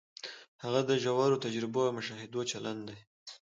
هغه 0.63 0.81
د 0.89 0.91
ژورو 1.03 1.41
تجربو 1.45 1.79
او 1.87 1.91
مشاهدو 1.99 2.41
چلن 2.51 2.77
دی. 2.87 2.97